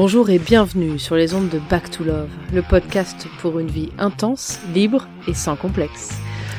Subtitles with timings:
[0.00, 3.90] Bonjour et bienvenue sur les ondes de Back to Love, le podcast pour une vie
[3.98, 6.12] intense, libre et sans complexe.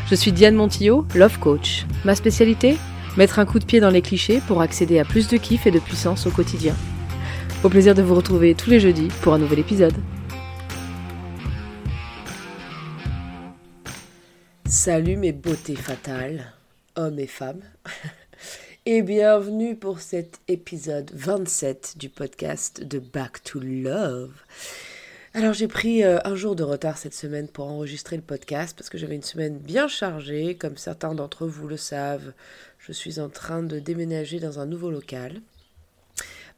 [0.10, 1.86] Je suis Diane Montillot, Love Coach.
[2.04, 2.76] Ma spécialité
[3.16, 5.72] Mettre un coup de pied dans les clichés pour accéder à plus de kiff et
[5.72, 6.76] de puissance au quotidien.
[7.64, 9.96] Au plaisir de vous retrouver tous les jeudis pour un nouvel épisode.
[14.66, 16.52] Salut mes beautés fatales,
[16.98, 17.62] hommes et femmes.
[18.92, 24.34] Et bienvenue pour cet épisode 27 du podcast de Back to Love.
[25.36, 28.90] Alors j'ai pris euh, un jour de retard cette semaine pour enregistrer le podcast parce
[28.90, 32.34] que j'avais une semaine bien chargée, comme certains d'entre vous le savent.
[32.80, 35.40] Je suis en train de déménager dans un nouveau local.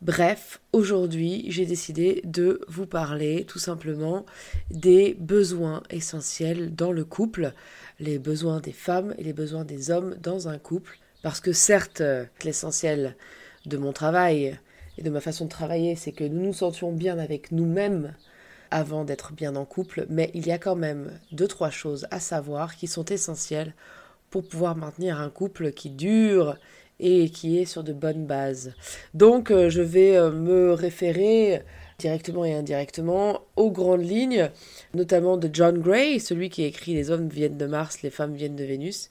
[0.01, 4.25] Bref, aujourd'hui, j'ai décidé de vous parler tout simplement
[4.69, 7.51] des besoins essentiels dans le couple,
[7.99, 10.97] les besoins des femmes et les besoins des hommes dans un couple.
[11.21, 12.03] Parce que certes,
[12.43, 13.15] l'essentiel
[13.65, 14.57] de mon travail
[14.97, 18.13] et de ma façon de travailler, c'est que nous nous sentions bien avec nous-mêmes
[18.71, 22.19] avant d'être bien en couple, mais il y a quand même deux, trois choses à
[22.19, 23.75] savoir qui sont essentielles
[24.29, 26.57] pour pouvoir maintenir un couple qui dure
[27.01, 28.73] et qui est sur de bonnes bases.
[29.13, 31.63] Donc euh, je vais euh, me référer
[31.99, 34.49] directement et indirectement aux grandes lignes,
[34.93, 38.55] notamment de John Gray, celui qui écrit Les hommes viennent de Mars, les femmes viennent
[38.55, 39.09] de Vénus,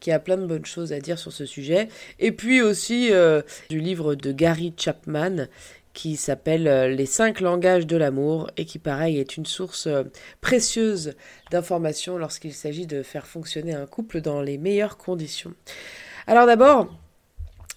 [0.00, 1.88] qui a plein de bonnes choses à dire sur ce sujet.
[2.18, 5.46] Et puis aussi euh, du livre de Gary Chapman
[5.92, 10.04] qui s'appelle euh, Les cinq langages de l'amour et qui pareil est une source euh,
[10.40, 11.14] précieuse
[11.50, 15.54] d'informations lorsqu'il s'agit de faire fonctionner un couple dans les meilleures conditions.
[16.26, 16.92] Alors d'abord,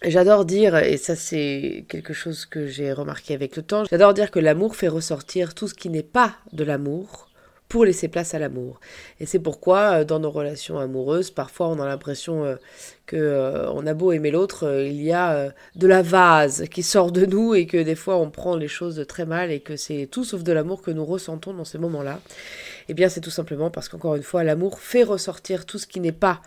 [0.06, 4.32] J'adore dire, et ça c'est quelque chose que j'ai remarqué avec le temps, j'adore dire
[4.32, 7.30] que l'amour fait ressortir tout ce qui n'est pas de l'amour
[7.68, 8.80] pour laisser place à l'amour.
[9.20, 12.56] Et c'est pourquoi euh, dans nos relations amoureuses, parfois on a l'impression euh,
[13.06, 17.12] que euh, on a beau aimer l'autre, il y a de la vase qui sort
[17.12, 19.76] de nous et que des fois on prend les choses de très mal et que
[19.76, 22.20] c'est tout sauf de l'amour que nous ressentons dans ces moments-là.
[22.90, 26.00] Eh bien c'est tout simplement parce qu'encore une fois l'amour fait ressortir tout ce qui
[26.00, 26.42] n'est pas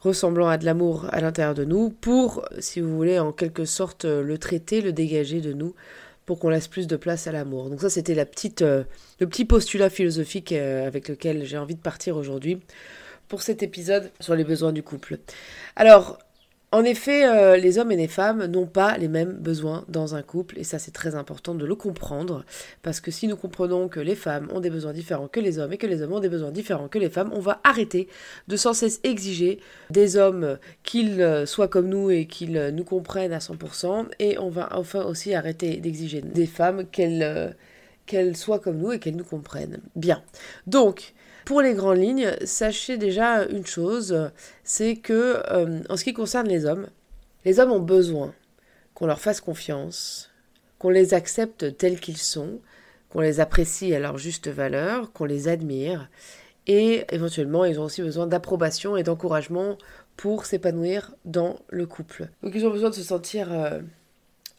[0.00, 4.04] ressemblant à de l'amour à l'intérieur de nous pour, si vous voulez, en quelque sorte
[4.04, 5.74] le traiter, le dégager de nous
[6.26, 7.68] pour qu'on laisse plus de place à l'amour.
[7.70, 8.84] Donc ça, c'était la petite, euh,
[9.20, 12.60] le petit postulat philosophique euh, avec lequel j'ai envie de partir aujourd'hui
[13.28, 15.18] pour cet épisode sur les besoins du couple.
[15.76, 16.18] Alors,
[16.72, 20.22] en effet, euh, les hommes et les femmes n'ont pas les mêmes besoins dans un
[20.22, 22.46] couple, et ça c'est très important de le comprendre,
[22.82, 25.74] parce que si nous comprenons que les femmes ont des besoins différents que les hommes,
[25.74, 28.08] et que les hommes ont des besoins différents que les femmes, on va arrêter
[28.48, 29.60] de sans cesse exiger
[29.90, 34.38] des hommes qu'ils euh, soient comme nous et qu'ils euh, nous comprennent à 100%, et
[34.38, 37.54] on va enfin aussi arrêter d'exiger des femmes qu'elles
[38.06, 39.78] qu'elles soient comme nous et qu'elles nous comprennent.
[39.94, 40.22] Bien.
[40.66, 41.14] Donc,
[41.44, 44.30] pour les grandes lignes, sachez déjà une chose,
[44.64, 46.88] c'est que euh, en ce qui concerne les hommes,
[47.44, 48.34] les hommes ont besoin
[48.94, 50.30] qu'on leur fasse confiance,
[50.78, 52.60] qu'on les accepte tels qu'ils sont,
[53.08, 56.08] qu'on les apprécie à leur juste valeur, qu'on les admire,
[56.66, 59.76] et éventuellement ils ont aussi besoin d'approbation et d'encouragement
[60.16, 62.28] pour s'épanouir dans le couple.
[62.42, 63.80] Donc ils ont besoin de se sentir euh,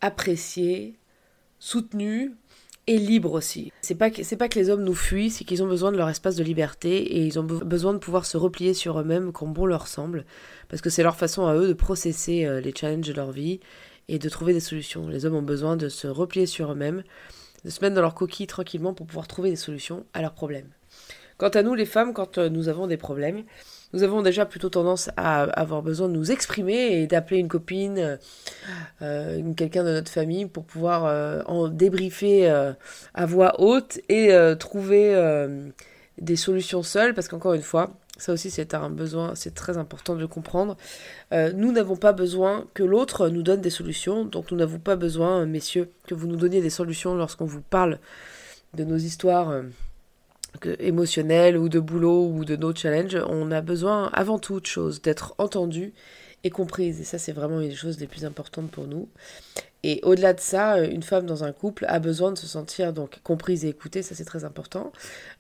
[0.02, 1.00] appréciés,
[1.60, 2.32] soutenus,
[2.88, 3.72] et libre aussi.
[3.82, 6.44] C'est pas que, les hommes nous fuient, c'est qu'ils ont besoin de leur espace de
[6.44, 10.26] liberté et ils ont besoin de pouvoir se replier sur eux-mêmes comme bon leur semble,
[10.70, 13.60] parce que c'est leur façon à eux de processer euh, les challenges de leur vie
[14.10, 15.08] et de trouver des solutions.
[15.08, 17.04] Les hommes ont besoin de se replier sur eux-mêmes,
[17.64, 20.70] de se mettre dans leur coquille tranquillement pour pouvoir trouver des solutions à leurs problèmes.
[21.38, 23.44] Quant à nous, les femmes, quand euh, nous avons des problèmes,
[23.94, 28.18] nous avons déjà plutôt tendance à avoir besoin de nous exprimer et d'appeler une copine,
[29.02, 32.74] euh, quelqu'un de notre famille pour pouvoir euh, en débriefer euh,
[33.14, 35.14] à voix haute et trouver
[36.18, 40.16] des solutions seules parce qu'encore une fois, ça aussi c'est un besoin, c'est très important
[40.16, 40.76] de comprendre.
[41.32, 45.46] nous n'avons pas besoin que l'autre nous donne des solutions, donc nous n'avons pas besoin,
[45.46, 48.00] messieurs, que vous nous donniez des solutions lorsqu'on vous parle
[48.74, 49.54] de nos histoires
[50.80, 55.36] émotionnel ou de boulot ou de nos challenges, on a besoin avant toute chose d'être
[55.38, 55.94] entendu
[56.44, 57.02] et comprise.
[57.02, 59.10] Et ça, c'est vraiment une des choses les plus importantes pour nous.
[59.84, 63.20] Et au-delà de ça, une femme dans un couple a besoin de se sentir donc
[63.22, 64.94] comprise et écoutée, ça c'est très important.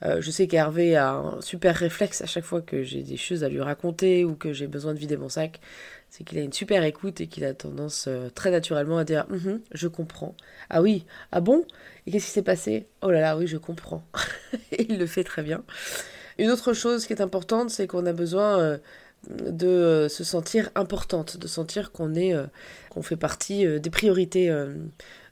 [0.04, 3.46] Euh, je sais qu'Hervé a un super réflexe à chaque fois que j'ai des choses
[3.46, 5.62] à lui raconter ou que j'ai besoin de vider mon sac,
[6.10, 9.26] c'est qu'il a une super écoute et qu'il a tendance euh, très naturellement à dire
[9.32, 10.36] mm-hmm, je comprends.
[10.70, 11.66] Ah oui, ah bon?
[12.06, 12.88] Et qu'est-ce qui s'est passé?
[13.02, 14.04] Oh là là, oui, je comprends.
[14.78, 15.64] il le fait très bien.
[16.38, 18.78] Une autre chose qui est importante, c'est qu'on a besoin euh,
[19.30, 22.46] de euh, se sentir importante, de sentir qu'on est, euh,
[22.90, 24.50] qu'on fait partie euh, des priorités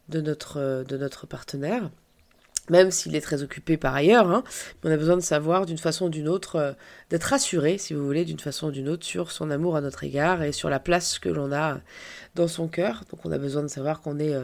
[0.10, 1.90] de notre, de notre partenaire.
[2.70, 4.44] même s'il est très occupé par ailleurs, hein,
[4.84, 6.76] on a besoin de savoir d'une façon ou d'une autre,
[7.10, 10.04] d'être rassuré, si vous voulez, d'une façon ou d'une autre, sur son amour à notre
[10.04, 11.80] égard et sur la place que l'on a
[12.36, 13.04] dans son cœur.
[13.10, 14.36] Donc on a besoin de savoir qu'on est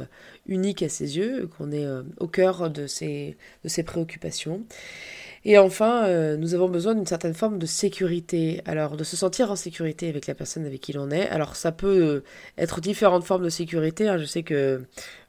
[0.45, 1.87] unique à ses yeux, qu'on est
[2.19, 4.65] au cœur de ses, de ses préoccupations.
[5.49, 8.61] Et enfin, euh, nous avons besoin d'une certaine forme de sécurité.
[8.65, 11.29] Alors, de se sentir en sécurité avec la personne avec qui l'on est.
[11.29, 12.23] Alors, ça peut euh,
[12.57, 14.09] être différentes formes de sécurité.
[14.09, 14.17] Hein.
[14.17, 14.83] Je sais que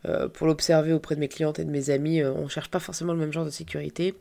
[0.08, 2.80] euh, pour l'observer auprès de mes clientes et de mes amis, on ne cherche pas
[2.80, 4.16] forcément le même genre de sécurité.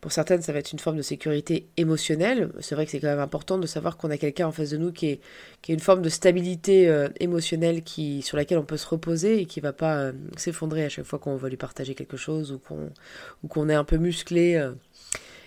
[0.00, 2.50] Pour certaines, ça va être une forme de sécurité émotionnelle.
[2.60, 4.78] C'est vrai que c'est quand même important de savoir qu'on a quelqu'un en face de
[4.78, 5.20] nous qui est,
[5.68, 9.64] une forme de stabilité émotionnelle qui, sur laquelle on peut se reposer et qui ne
[9.64, 13.74] va pas s'effondrer à chaque fois qu'on va lui partager quelque chose ou qu'on est
[13.74, 14.70] un peu musclé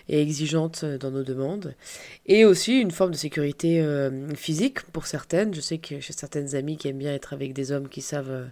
[0.08, 1.74] et exigeante dans nos demandes.
[2.26, 5.54] Et aussi une forme de sécurité euh, physique pour certaines.
[5.54, 8.30] Je sais que j'ai certaines amies qui aiment bien être avec des hommes qui savent
[8.30, 8.46] euh,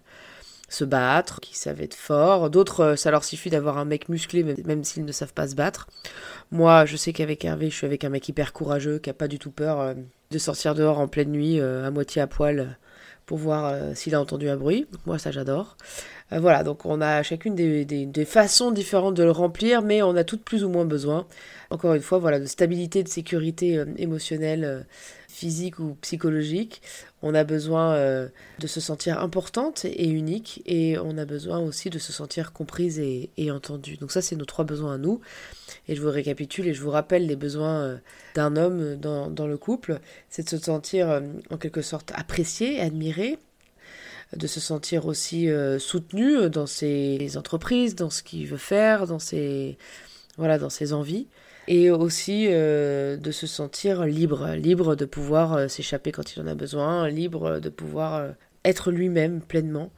[0.73, 2.51] se battre, qui savent être forts.
[2.51, 5.55] D'autres, euh, ça leur suffit d'avoir un mec musclé, même, s'ils ne savent pas se
[5.55, 5.89] battre.
[6.51, 9.29] Moi, je sais qu'avec Hervé, je suis avec un mec hyper courageux, qui a pas
[9.29, 9.95] du tout peur
[10.31, 12.79] de sortir dehors en pleine nuit, à moitié à poil,
[13.27, 14.87] pour voir s'il a entendu un bruit.
[15.07, 15.77] moi, ça, j'adore.
[16.33, 20.25] Euh, voilà, donc on a chacune des, façons différentes de le remplir, mais on a
[20.25, 21.27] toutes plus ou moins besoin,
[21.71, 24.81] encore une fois, voilà, de stabilité, de sécurité euh, émotionnelle, euh,
[25.33, 26.83] physique ou psychologique.
[27.23, 27.97] On a besoin
[28.59, 32.99] de se sentir importante et unique, et on a besoin aussi de se sentir comprise
[32.99, 33.97] et, entendue.
[33.97, 35.21] Donc ça, c'est nos trois besoins à nous.
[35.89, 38.01] Et je vous récapitule et je vous rappelle les besoins
[38.35, 40.01] d'un homme dans, dans, le couple.
[40.29, 43.39] C'est de se sentir en quelque sorte apprécié, admiré,
[44.37, 49.19] de se sentir aussi euh, soutenu dans ses entreprises, dans ce qu'il veut faire, dans
[49.19, 49.77] ses,
[50.39, 51.27] voilà, dans ses envies.
[51.69, 56.47] Et aussi euh, de se sentir libre, libre de pouvoir euh, s'échapper quand il en
[56.47, 58.33] a besoin, libre de pouvoir
[58.65, 59.91] être lui-même pleinement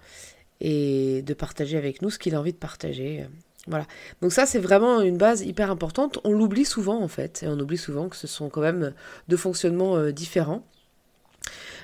[0.61, 3.26] et de partager avec nous ce qu'il a envie de partager.
[3.66, 3.87] Voilà.
[4.20, 6.19] Donc ça, c'est vraiment une base hyper importante.
[6.25, 7.43] On l'oublie souvent, en fait.
[7.43, 8.93] Et on oublie souvent que ce sont quand même
[9.28, 10.66] deux fonctionnements différents.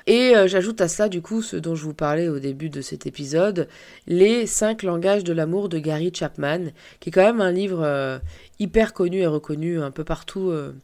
[0.07, 2.81] Et euh, j'ajoute à cela, du coup, ce dont je vous parlais au début de
[2.81, 3.69] cet épisode,
[4.07, 6.71] les cinq langages de l'amour de Gary Chapman,
[7.01, 8.19] qui est quand même un livre euh,
[8.59, 10.51] hyper connu et reconnu un peu partout.
[10.51, 10.75] Euh,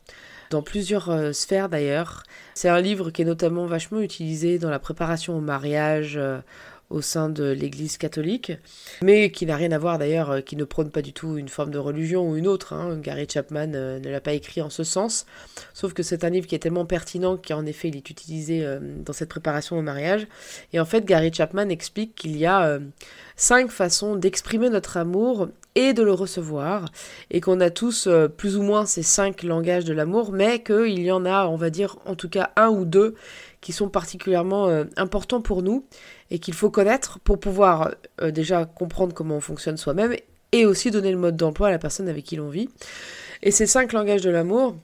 [0.48, 2.22] dans plusieurs sphères d'ailleurs.
[2.54, 6.20] C'est un livre qui est notamment vachement utilisé dans la préparation au mariage,
[6.88, 8.52] au sein de l'Église catholique,
[9.02, 11.48] mais qui n'a rien à voir d'ailleurs, euh, qui ne prône pas du tout une
[11.48, 12.72] forme de religion ou une autre.
[12.72, 12.98] Hein.
[12.98, 15.26] Gary Chapman euh, ne l'a pas écrit en ce sens,
[15.74, 18.78] sauf que c'est un livre qui est tellement pertinent qu'en effet il est utilisé euh,
[19.04, 20.28] dans cette préparation au mariage.
[20.72, 22.78] Et en fait, Gary Chapman explique qu'il y a
[23.36, 26.86] cinq façons d'exprimer notre amour et de le recevoir,
[27.30, 31.10] et qu'on a tous plus ou moins ces cinq langages de l'amour, mais qu'il y
[31.10, 33.14] en a, on va dire, en tout cas un ou deux
[33.60, 35.84] qui sont particulièrement importants pour nous
[36.30, 40.14] et qu'il faut connaître pour pouvoir euh, déjà comprendre comment on fonctionne soi-même
[40.52, 42.68] et aussi donner le mode d'emploi à la personne avec qui l'on vit.
[43.42, 44.76] Et ces cinq langages de l'amour,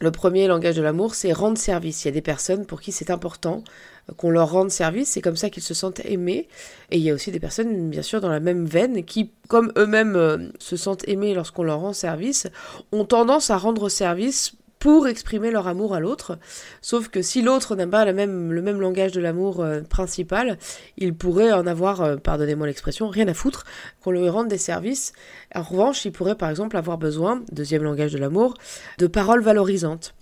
[0.00, 2.04] le premier langage de l'amour, c'est rendre service.
[2.04, 3.62] Il y a des personnes pour qui c'est important
[4.08, 6.48] euh, qu'on leur rende service, c'est comme ça qu'ils se sentent aimés.
[6.90, 9.72] Et il y a aussi des personnes, bien sûr, dans la même veine, qui, comme
[9.76, 12.46] eux-mêmes euh, se sentent aimés lorsqu'on leur rend service,
[12.92, 16.38] ont tendance à rendre service pour exprimer leur amour à l'autre.
[16.80, 20.58] Sauf que si l'autre n'a pas le même, langage de l'amour euh, principal,
[20.96, 23.64] il pourrait en avoir, euh, pardonnez-moi l'expression, rien à foutre,
[24.02, 25.12] qu'on lui rende des services.
[25.54, 28.54] En revanche, il pourrait par exemple avoir besoin, deuxième langage de l'amour,
[28.98, 30.14] de paroles valorisantes,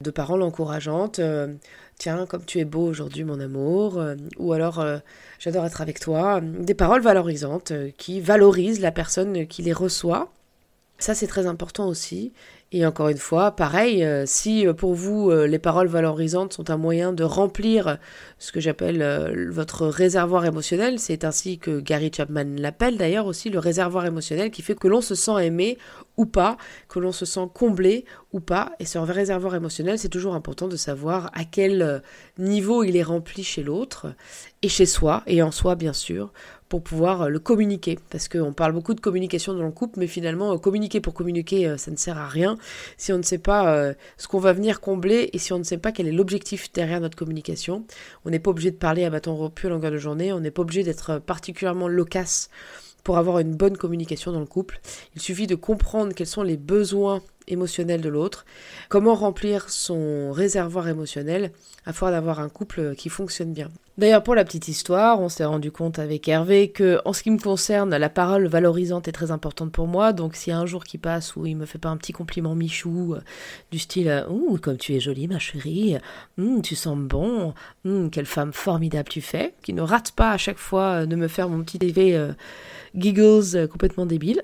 [0.00, 1.18] de paroles encourageantes.
[1.18, 1.48] Euh,
[1.96, 4.02] Tiens, comme tu es beau aujourd'hui, mon amour,
[4.40, 4.84] ou alors
[5.38, 6.40] j'adore être avec toi.
[6.42, 10.32] Des paroles valorisantes qui valorisent la personne qui les reçoit.
[10.98, 12.32] Ça, c'est très important aussi.
[12.76, 16.70] Et encore une fois, pareil, euh, si euh, pour vous euh, les paroles valorisantes sont
[16.70, 17.98] un moyen de remplir
[18.40, 23.60] ce que j'appelle votre réservoir émotionnel, c'est ainsi que Gary Chapman l'appelle d'ailleurs aussi le
[23.60, 25.78] réservoir émotionnel qui fait que l'on se sent aimé
[26.16, 26.56] ou pas,
[26.88, 28.72] que l'on se sent comblé ou pas.
[28.80, 32.02] Et ce réservoir émotionnel, c'est toujours important de savoir à quel
[32.38, 34.14] niveau il est rempli chez l'autre
[34.62, 36.32] et chez soi, et en soi bien sûr,
[36.68, 37.98] pour pouvoir euh, le communiquer.
[38.10, 41.66] Parce qu'on parle beaucoup de communication dans le couple, mais finalement, euh, communiquer pour communiquer,
[41.68, 42.56] euh, ça ne sert à rien
[42.96, 45.78] si on ne sait pas ce qu'on va venir combler et si on ne sait
[45.78, 47.84] pas quel est l'objectif derrière notre communication.
[48.24, 50.50] On n'est pas obligé de parler à bâton rompu à longueur de journée, on n'est
[50.50, 52.50] pas obligé d'être particulièrement loquace
[53.04, 54.80] pour avoir une bonne communication dans le couple.
[55.14, 58.44] Il suffit de comprendre quels sont les besoins émotionnels de l'autre,
[58.88, 61.50] comment remplir son réservoir émotionnel
[61.86, 63.68] afin d'avoir un couple qui fonctionne bien.
[63.96, 67.30] D'ailleurs, pour la petite histoire, on s'est rendu compte avec Hervé que, en ce qui
[67.30, 70.12] me concerne, la parole valorisante est très importante pour moi.
[70.12, 72.12] Donc, s'il y a un jour qui passe où il me fait pas un petit
[72.12, 73.20] compliment michou, euh,
[73.70, 75.96] du style euh, Ouh, comme tu es jolie, ma chérie,
[76.38, 80.38] hum, tu sens bon, hum, quelle femme formidable tu fais, qui ne rate pas à
[80.38, 82.18] chaque fois euh, de me faire mon petit effet
[82.96, 84.42] giggles complètement débile.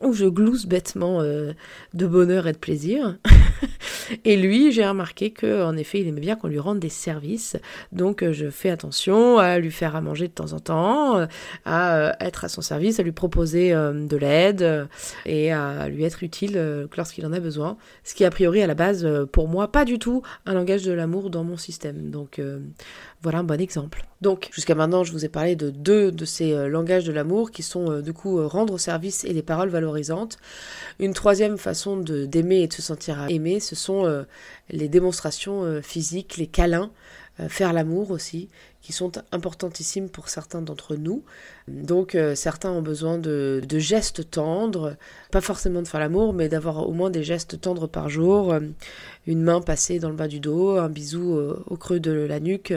[0.00, 1.52] Où je glousse bêtement euh,
[1.94, 3.16] de bonheur et de plaisir.
[4.24, 7.56] et lui, j'ai remarqué que en effet, il aimait bien qu'on lui rende des services.
[7.92, 11.26] Donc euh, je fais attention à lui faire à manger de temps en temps, euh,
[11.64, 14.88] à être à son service, à lui proposer de l'aide
[15.24, 17.76] et à lui être utile lorsqu'il en a besoin.
[18.04, 20.92] Ce qui a priori à la base pour moi pas du tout un langage de
[20.92, 22.10] l'amour dans mon système.
[22.10, 22.40] Donc
[23.26, 24.04] voilà un bon exemple.
[24.20, 27.50] Donc, jusqu'à maintenant, je vous ai parlé de deux de ces euh, langages de l'amour
[27.50, 30.38] qui sont euh, du coup euh, rendre service et les paroles valorisantes.
[31.00, 34.24] Une troisième façon d'aimer et de se sentir aimé, ce sont
[34.70, 36.90] les démonstrations physiques, les câlins,
[37.48, 38.48] faire l'amour aussi,
[38.86, 41.24] qui sont importantissimes pour certains d'entre nous.
[41.66, 44.94] Donc euh, certains ont besoin de, gestes tendres,
[45.32, 48.60] pas forcément de faire l'amour, mais d'avoir au moins des gestes tendres par jour, euh,
[49.26, 52.38] une main passée dans le bas du dos, un bisou euh, au creux de la
[52.38, 52.72] nuque,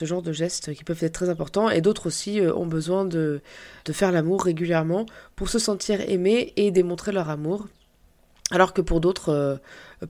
[0.00, 1.70] ce genre de gestes qui peuvent être très importants.
[1.70, 3.40] Et d'autres aussi ont besoin de,
[3.84, 5.06] de faire l'amour régulièrement
[5.36, 7.68] pour se sentir aimé et démontrer leur amour.
[8.50, 9.60] Alors que pour d'autres,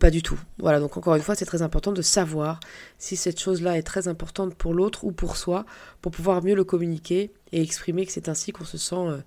[0.00, 0.38] pas du tout.
[0.58, 2.60] Voilà, donc encore une fois, c'est très important de savoir
[2.98, 5.64] si cette chose-là est très importante pour l'autre ou pour soi,
[6.00, 9.18] pour pouvoir mieux le communiquer et exprimer que c'est ainsi qu'on se sent euh,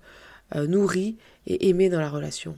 [0.54, 2.56] euh, nourri et aimé dans la relation.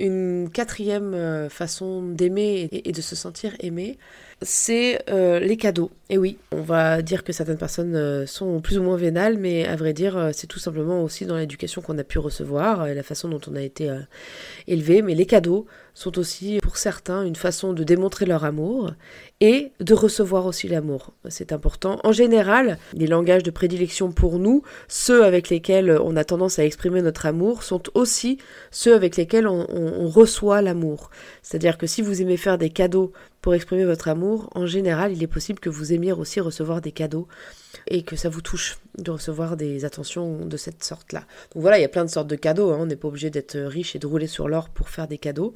[0.00, 3.98] Une quatrième euh, façon d'aimer et de se sentir aimé,
[4.42, 5.90] c'est les cadeaux.
[6.10, 9.76] Et oui, on va dire que certaines personnes sont plus ou moins vénales, mais à
[9.76, 13.28] vrai dire, c'est tout simplement aussi dans l'éducation qu'on a pu recevoir et la façon
[13.28, 13.90] dont on a été
[14.66, 15.02] élevé.
[15.02, 18.92] Mais les cadeaux sont aussi pour certains une façon de démontrer leur amour
[19.40, 21.12] et de recevoir aussi l'amour.
[21.28, 22.00] C'est important.
[22.04, 26.64] En général, les langages de prédilection pour nous, ceux avec lesquels on a tendance à
[26.64, 28.38] exprimer notre amour, sont aussi
[28.70, 31.10] ceux avec lesquels on, on reçoit l'amour.
[31.42, 33.12] C'est-à-dire que si vous aimez faire des cadeaux
[33.44, 36.92] pour exprimer votre amour, en général, il est possible que vous aimiez aussi recevoir des
[36.92, 37.28] cadeaux
[37.86, 41.26] et que ça vous touche de recevoir des attentions de cette sorte-là.
[41.52, 42.78] Donc voilà, il y a plein de sortes de cadeaux, hein.
[42.80, 45.52] on n'est pas obligé d'être riche et de rouler sur l'or pour faire des cadeaux.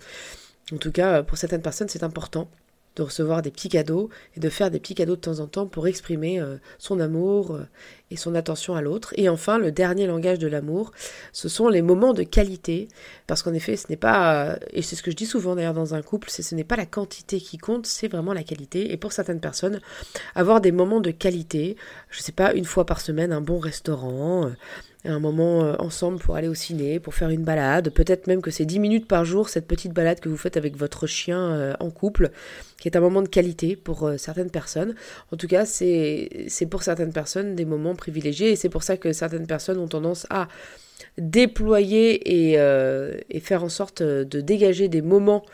[0.71, 2.51] En tout cas, pour certaines personnes, c'est important
[2.99, 5.67] de recevoir des petits cadeaux et de faire des petits cadeaux de temps en temps
[5.67, 7.67] pour exprimer euh, son amour euh,
[8.11, 9.15] et son attention à l'autre.
[9.17, 10.93] Et enfin, le dernier langage de l'amour,
[11.33, 12.89] ce sont les moments de qualité,
[13.27, 15.95] parce qu'en effet, ce n'est pas, et c'est ce que je dis souvent d'ailleurs dans
[15.95, 18.93] un couple, c'est ce n'est pas la quantité qui compte, c'est vraiment la qualité.
[18.93, 19.81] Et pour certaines personnes,
[20.35, 21.77] avoir des moments de qualité,
[22.11, 24.51] je ne sais pas, une fois par semaine, un bon restaurant, euh,
[25.13, 27.91] un moment euh, ensemble pour aller au ciné, pour faire une balade.
[27.91, 30.77] Peut-être même que c'est 10 minutes par jour, cette petite balade que vous faites avec
[30.77, 32.31] votre chien euh, en couple,
[32.79, 34.95] qui est un moment de qualité pour euh, certaines personnes.
[35.33, 39.13] En tout cas, c'est pour certaines personnes des moments privilégiés et c'est pour ça que
[39.13, 40.49] certaines personnes ont tendance à
[41.17, 42.59] déployer et,
[43.31, 45.45] et faire en sorte de dégager des moments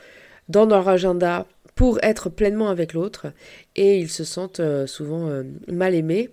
[0.48, 3.26] dans leur agenda pour être pleinement avec l'autre
[3.76, 6.30] et ils se sentent souvent mal aimés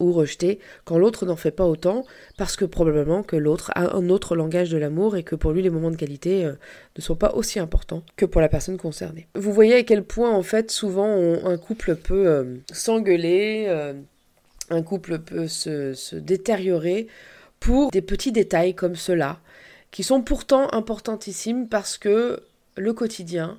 [0.00, 2.04] ou rejeté quand l'autre n'en fait pas autant
[2.36, 5.62] parce que probablement que l'autre a un autre langage de l'amour et que pour lui
[5.62, 6.52] les moments de qualité euh,
[6.96, 9.28] ne sont pas aussi importants que pour la personne concernée.
[9.34, 13.94] Vous voyez à quel point en fait souvent un couple peut euh, s'engueuler, euh,
[14.70, 17.06] un couple peut se, se détériorer
[17.60, 19.40] pour des petits détails comme cela
[19.90, 22.42] qui sont pourtant importantissimes parce que
[22.76, 23.58] le quotidien,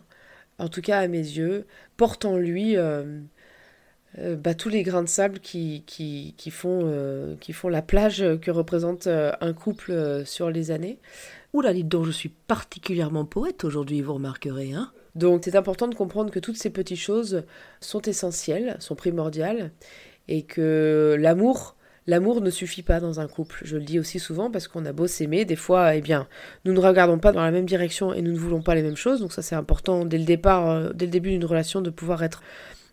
[0.59, 1.65] en tout cas à mes yeux,
[1.95, 2.75] porte en lui
[4.19, 7.81] euh, bah, tous les grains de sable qui, qui, qui, font, euh, qui font la
[7.81, 10.99] plage que représente euh, un couple sur les années.
[11.53, 14.73] Oula, dites donc, je suis particulièrement poète aujourd'hui, vous remarquerez.
[14.73, 17.43] Hein donc c'est important de comprendre que toutes ces petites choses
[17.81, 19.71] sont essentielles, sont primordiales,
[20.27, 21.75] et que l'amour
[22.09, 23.59] L'amour ne suffit pas dans un couple.
[23.65, 26.25] Je le dis aussi souvent parce qu'on a beau s'aimer, des fois, eh bien,
[26.63, 28.95] nous ne regardons pas dans la même direction et nous ne voulons pas les mêmes
[28.95, 29.19] choses.
[29.19, 32.41] Donc ça, c'est important dès le départ, dès le début d'une relation, de pouvoir être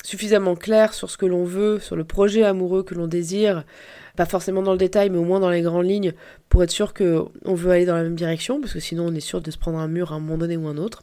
[0.04, 3.64] suffisamment clair sur ce que l'on veut, sur le projet amoureux que l'on désire,
[4.16, 6.12] pas forcément dans le détail, mais au moins dans les grandes lignes,
[6.50, 9.20] pour être sûr qu'on veut aller dans la même direction, parce que sinon on est
[9.20, 11.02] sûr de se prendre un mur à un moment donné ou un autre.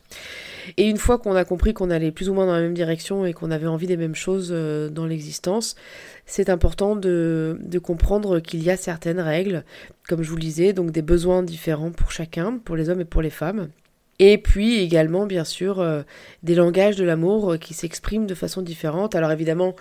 [0.78, 3.26] Et une fois qu'on a compris qu'on allait plus ou moins dans la même direction
[3.26, 5.76] et qu'on avait envie des mêmes choses euh, dans l'existence,
[6.28, 9.66] c'est important de, de comprendre qu'il y a certaines règles,
[10.08, 13.06] comme je vous le disais, donc des besoins différents pour chacun, pour les hommes et
[13.06, 13.70] pour les femmes.
[14.24, 16.04] Et puis également, bien sûr, euh,
[16.44, 19.16] des langages de l'amour euh, qui s'expriment de façon différente.
[19.16, 19.76] Alors évidemment,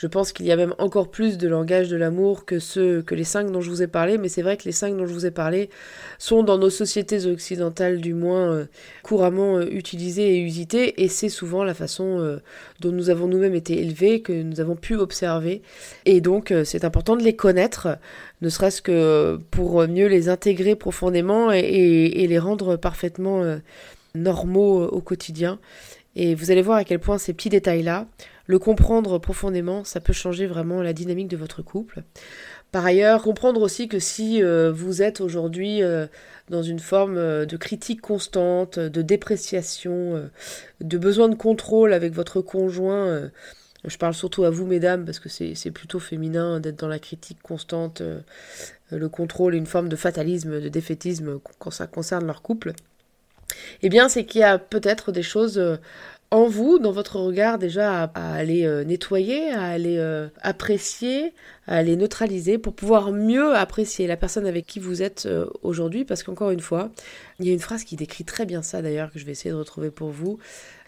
[0.00, 3.14] je pense qu'il y a même encore plus de langages de l'amour que ceux que
[3.14, 5.12] les cinq dont je vous ai parlé, mais c'est vrai que les cinq dont je
[5.12, 5.68] vous ai parlé
[6.16, 8.64] sont dans nos sociétés occidentales du moins euh,
[9.02, 12.38] couramment euh, utilisés et usités, et c'est souvent la façon euh,
[12.80, 15.60] dont nous avons nous-mêmes été élevés, que nous avons pu observer,
[16.06, 17.98] et donc c'est important de les connaître,
[18.40, 23.58] ne serait-ce que pour mieux les intégrer profondément et les rendre parfaitement
[24.14, 25.58] normaux au quotidien.
[26.16, 28.06] Et vous allez voir à quel point ces petits détails-là,
[28.46, 32.02] le comprendre profondément, ça peut changer vraiment la dynamique de votre couple.
[32.72, 36.06] Par ailleurs, comprendre aussi que si euh, vous êtes aujourd'hui euh,
[36.48, 40.30] dans une forme euh, de critique constante, de dépréciation,
[40.80, 43.30] de besoin de contrôle avec votre conjoint,
[43.84, 47.42] je parle surtout à vous, mesdames, parce que c'est plutôt féminin d'être dans la critique
[47.42, 48.02] constante,
[48.90, 52.72] le contrôle une forme de fatalisme, de défaitisme quand ça concerne leur couple.
[53.82, 55.78] Eh bien, c'est qu'il y a peut-être des choses
[56.32, 61.32] en vous, dans votre regard déjà, à, aller euh, nettoyer, à aller euh, apprécier,
[61.66, 66.04] à aller neutraliser pour pouvoir mieux apprécier la personne avec qui vous êtes euh, aujourd'hui.
[66.04, 66.90] Parce qu'encore une fois,
[67.40, 69.50] il y a une phrase qui décrit très bien ça d'ailleurs, que je vais essayer
[69.50, 70.38] de retrouver pour vous.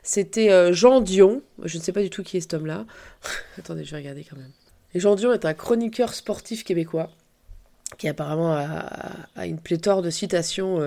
[0.05, 2.87] C'était Jean Dion, je ne sais pas du tout qui est cet homme-là.
[3.59, 4.51] Attendez, je vais regarder quand même.
[4.97, 7.09] Jean Dion est un chroniqueur sportif québécois
[7.99, 10.81] qui apparemment a, une pléthore de citations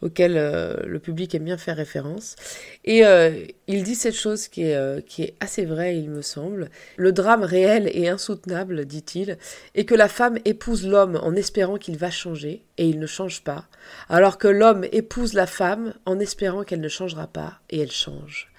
[0.00, 2.36] auquel euh, le public aime bien faire référence.
[2.84, 6.22] Et euh, il dit cette chose qui est, euh, qui est assez vraie, il me
[6.22, 6.70] semble.
[6.96, 9.38] Le drame réel et insoutenable, dit-il,
[9.74, 13.42] est que la femme épouse l'homme en espérant qu'il va changer, et il ne change
[13.42, 13.66] pas,
[14.08, 18.50] alors que l'homme épouse la femme en espérant qu'elle ne changera pas, et elle change.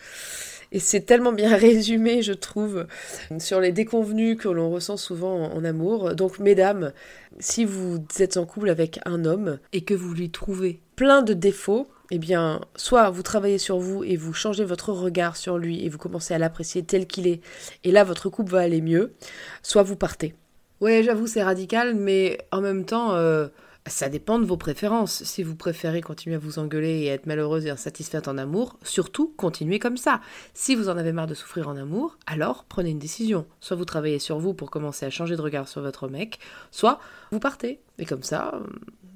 [0.72, 2.86] Et c'est tellement bien résumé, je trouve,
[3.40, 6.16] sur les déconvenus que l'on ressent souvent en, amour.
[6.16, 6.94] Donc, mesdames,
[7.40, 11.34] si vous êtes en couple avec un homme et que vous lui trouvez plein de
[11.34, 15.86] défauts, eh bien, soit vous travaillez sur vous et vous changez votre regard sur lui
[15.86, 17.42] et vous commencez à l'apprécier tel qu'il est,
[17.84, 19.14] et là votre couple va aller mieux,
[19.62, 20.34] soit vous partez.
[20.82, 23.48] Ouais, j'avoue, c'est radical, mais en même temps, euh,
[23.90, 25.24] ça dépend de vos préférences.
[25.24, 29.34] Si vous préférez continuer à vous engueuler et être malheureuse et insatisfaite en amour, surtout
[29.38, 30.22] continuez comme ça.
[30.54, 33.46] Si vous en avez marre de souffrir en amour, alors prenez une décision.
[33.60, 36.40] Soit vous travaillez sur vous pour commencer à changer de regard sur votre mec,
[36.72, 37.00] soit
[37.32, 37.80] vous partez.
[37.98, 38.68] Et comme ça, euh,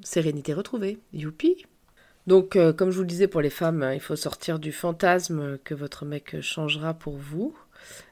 [0.03, 0.99] sérénité retrouvée.
[1.13, 1.65] Youpi
[2.25, 5.57] donc, euh, comme je vous le disais pour les femmes, il faut sortir du fantasme
[5.65, 7.53] que votre mec changera pour vous.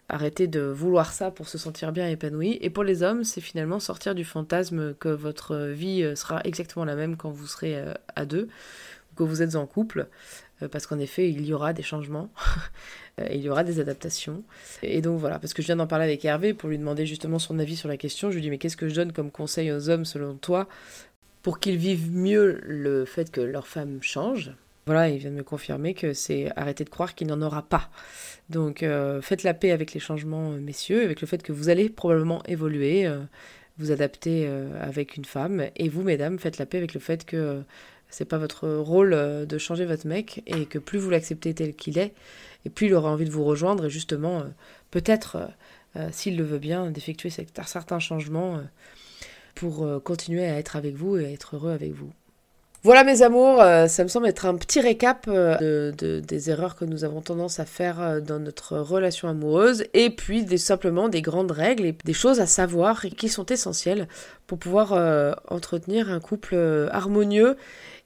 [0.09, 2.57] Arrêtez de vouloir ça pour se sentir bien épanoui.
[2.59, 6.83] Et pour les hommes, c'est finalement sortir du fantasme que votre vie euh, sera exactement
[6.83, 8.49] la même quand vous serez euh, à deux,
[9.15, 10.07] que vous êtes en couple.
[10.61, 12.29] Euh, parce qu'en effet, il y aura des changements,
[13.31, 14.43] il y aura des adaptations.
[14.83, 17.39] Et donc voilà, parce que je viens d'en parler avec Hervé pour lui demander justement
[17.39, 18.31] son avis sur la question.
[18.31, 20.67] Je lui dis, mais qu'est-ce que je donne comme conseil aux hommes selon toi
[21.41, 24.51] pour qu'ils vivent mieux le fait que leur femme change?
[24.91, 27.89] Voilà, il vient de me confirmer que c'est arrêter de croire qu'il n'en aura pas.
[28.49, 31.69] Donc euh, faites la paix avec les changements, euh, messieurs, avec le fait que vous
[31.69, 33.21] allez probablement évoluer, euh,
[33.77, 34.45] vous adapter
[34.81, 35.65] avec une femme.
[35.77, 37.63] Et vous, mesdames, faites la paix avec le fait que
[38.09, 39.11] c'est pas votre rôle
[39.47, 42.13] de changer votre mec et que plus vous l'acceptez tel qu'il est,
[42.65, 44.43] et plus il aura envie de vous rejoindre et justement,
[44.91, 45.37] peut-être,
[46.11, 48.61] s'il le veut bien, d'effectuer certains changements
[49.55, 52.11] pour continuer à être avec vous et à être heureux avec vous.
[52.83, 56.75] Voilà mes amours, euh, ça me semble être un petit récap euh, de, des erreurs
[56.75, 61.07] que nous avons tendance à faire euh, dans notre relation amoureuse et puis des, simplement
[61.07, 64.07] des grandes règles et des choses à savoir qui sont essentielles
[64.47, 64.93] pour pouvoir
[65.47, 66.55] entretenir un couple
[66.91, 67.55] harmonieux